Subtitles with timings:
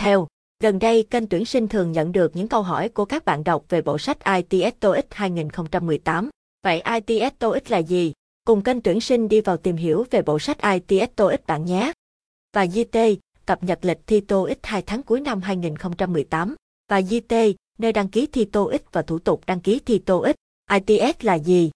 [0.00, 0.26] theo.
[0.62, 3.64] Gần đây, kênh tuyển sinh thường nhận được những câu hỏi của các bạn đọc
[3.68, 6.30] về bộ sách ITS TOEIC 2018.
[6.64, 8.12] Vậy ITS TOEIC là gì?
[8.44, 11.92] Cùng kênh tuyển sinh đi vào tìm hiểu về bộ sách ITS TOEIC bạn nhé.
[12.54, 12.98] Và GT,
[13.46, 16.54] cập nhật lịch thi TOEIC 2 tháng cuối năm 2018.
[16.88, 17.34] Và GT,
[17.78, 20.36] nơi đăng ký thi TOEIC và thủ tục đăng ký thi TOEIC.
[20.70, 21.70] ITS là gì?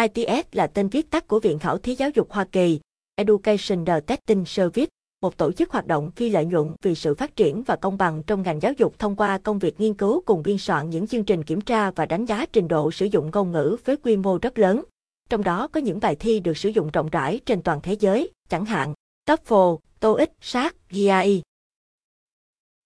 [0.00, 2.80] ITS là tên viết tắt của Viện Khảo thí Giáo dục Hoa Kỳ,
[3.16, 4.90] Education Testing Service,
[5.24, 8.22] một tổ chức hoạt động phi lợi nhuận vì sự phát triển và công bằng
[8.26, 11.24] trong ngành giáo dục thông qua công việc nghiên cứu cùng biên soạn những chương
[11.24, 14.38] trình kiểm tra và đánh giá trình độ sử dụng ngôn ngữ với quy mô
[14.38, 14.82] rất lớn.
[15.30, 18.30] Trong đó có những bài thi được sử dụng rộng rãi trên toàn thế giới,
[18.48, 18.94] chẳng hạn
[19.28, 21.26] TOEFL, TOEIC, SAT, GRE.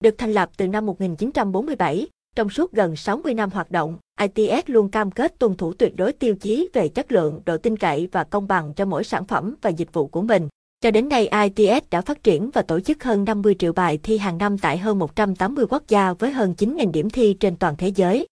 [0.00, 4.90] Được thành lập từ năm 1947, trong suốt gần 60 năm hoạt động, ITS luôn
[4.90, 8.24] cam kết tuân thủ tuyệt đối tiêu chí về chất lượng, độ tin cậy và
[8.24, 10.48] công bằng cho mỗi sản phẩm và dịch vụ của mình.
[10.80, 14.18] Cho đến nay ITS đã phát triển và tổ chức hơn 50 triệu bài thi
[14.18, 17.88] hàng năm tại hơn 180 quốc gia với hơn 9.000 điểm thi trên toàn thế
[17.88, 18.26] giới.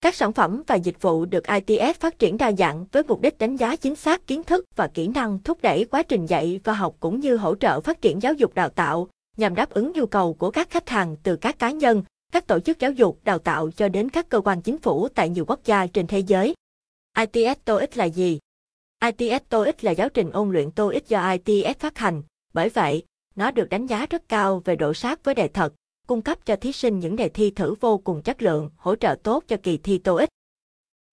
[0.00, 3.38] Các sản phẩm và dịch vụ được ITS phát triển đa dạng với mục đích
[3.38, 6.74] đánh giá chính xác kiến thức và kỹ năng thúc đẩy quá trình dạy và
[6.74, 10.06] học cũng như hỗ trợ phát triển giáo dục đào tạo nhằm đáp ứng nhu
[10.06, 12.02] cầu của các khách hàng từ các cá nhân,
[12.32, 15.28] các tổ chức giáo dục đào tạo cho đến các cơ quan chính phủ tại
[15.28, 16.54] nhiều quốc gia trên thế giới.
[17.18, 18.38] ITS TOEIC là gì?
[19.04, 23.02] ITS TOEIC là giáo trình ôn luyện TOEIC do ITS phát hành, bởi vậy,
[23.36, 25.72] nó được đánh giá rất cao về độ sát với đề thật,
[26.06, 29.16] cung cấp cho thí sinh những đề thi thử vô cùng chất lượng, hỗ trợ
[29.22, 30.28] tốt cho kỳ thi TOEIC.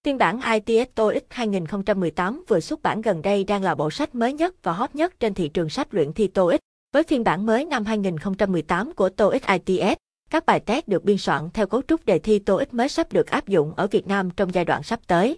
[0.03, 4.33] Phiên bản ITS TOEIC 2018 vừa xuất bản gần đây đang là bộ sách mới
[4.33, 6.59] nhất và hot nhất trên thị trường sách luyện thi TOEIC.
[6.93, 9.97] Với phiên bản mới năm 2018 của TOEIC ITS,
[10.29, 13.27] các bài test được biên soạn theo cấu trúc đề thi TOEIC mới sắp được
[13.27, 15.37] áp dụng ở Việt Nam trong giai đoạn sắp tới.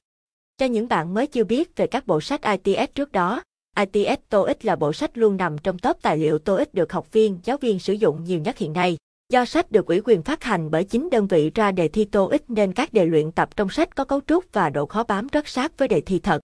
[0.57, 3.41] Cho những bạn mới chưa biết về các bộ sách ITS trước đó,
[3.77, 7.39] ITS TOEIC là bộ sách luôn nằm trong top tài liệu TOEIC được học viên,
[7.43, 8.97] giáo viên sử dụng nhiều nhất hiện nay.
[9.29, 12.49] Do sách được ủy quyền phát hành bởi chính đơn vị ra đề thi TOEIC
[12.49, 15.47] nên các đề luyện tập trong sách có cấu trúc và độ khó bám rất
[15.47, 16.41] sát với đề thi thật.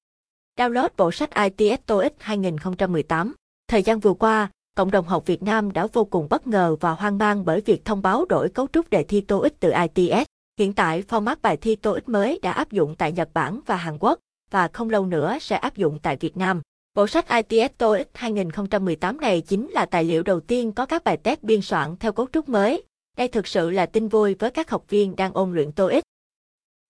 [0.57, 3.33] Download bộ sách ITS TOEIC 2018.
[3.67, 6.91] Thời gian vừa qua, cộng đồng học Việt Nam đã vô cùng bất ngờ và
[6.91, 10.28] hoang mang bởi việc thông báo đổi cấu trúc đề thi TOEIC từ ITS.
[10.59, 13.97] Hiện tại, format bài thi TOEIC mới đã áp dụng tại Nhật Bản và Hàn
[13.99, 14.19] Quốc
[14.51, 16.61] và không lâu nữa sẽ áp dụng tại Việt Nam.
[16.95, 21.17] Bộ sách ITS TOEIC 2018 này chính là tài liệu đầu tiên có các bài
[21.17, 22.83] test biên soạn theo cấu trúc mới.
[23.17, 26.03] Đây thực sự là tin vui với các học viên đang ôn luyện TOEIC.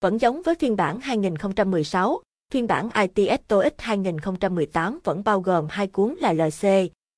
[0.01, 2.22] Vẫn giống với phiên bản 2016,
[2.53, 6.68] phiên bản ITS TOEIC 2018 vẫn bao gồm hai cuốn là LC,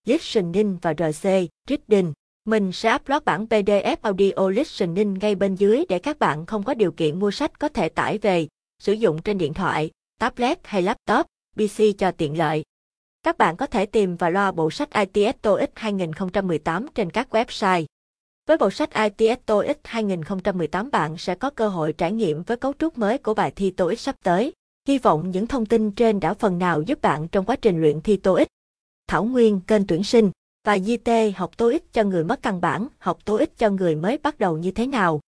[0.07, 1.29] Listening và RC,
[1.69, 2.13] Reading.
[2.51, 6.73] Mình sẽ upload bản PDF audio listening ngay bên dưới để các bạn không có
[6.73, 8.47] điều kiện mua sách có thể tải về,
[8.79, 11.25] sử dụng trên điện thoại, tablet hay laptop,
[11.56, 12.63] PC cho tiện lợi.
[13.23, 17.85] Các bạn có thể tìm và loa bộ sách ITS TOEIC 2018 trên các website.
[18.47, 22.73] Với bộ sách ITS TOEIC 2018 bạn sẽ có cơ hội trải nghiệm với cấu
[22.79, 24.53] trúc mới của bài thi TOEIC sắp tới.
[24.88, 28.01] Hy vọng những thông tin trên đã phần nào giúp bạn trong quá trình luyện
[28.01, 28.47] thi TOEIC.
[29.07, 30.31] Thảo Nguyên, kênh tuyển sinh
[30.64, 34.40] và GT học TOEIC cho người mất căn bản, học TOEIC cho người mới bắt
[34.40, 35.20] đầu như thế nào.